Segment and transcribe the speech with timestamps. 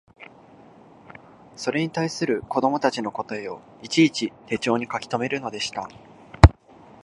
[1.55, 5.87] それに対する子供たちの答えをいちいち手帖に書きとめるのでした